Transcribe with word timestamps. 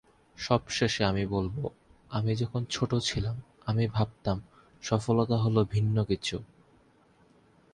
সবশেষে 0.37 1.03
আমি 1.05 1.25
বলব, 1.25 1.69
আমি 2.11 2.35
যখন 2.35 2.65
ছোট 2.69 2.95
ছিলাম, 2.95 3.35
আমি 3.65 3.87
ভাবতাম 3.87 4.37
সফলতা 4.81 5.37
হলো 5.37 5.65
ভিন্ন 5.65 6.03
কিছু। 6.03 6.37